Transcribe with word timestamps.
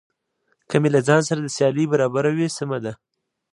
که 0.69 0.75
مې 0.81 0.89
له 0.95 1.01
ځان 1.07 1.21
سره 1.29 1.39
د 1.41 1.47
سیالۍ 1.55 1.85
برابر 1.93 2.25
وي 2.37 2.47
سمه 2.57 2.77
ده. 2.83 2.93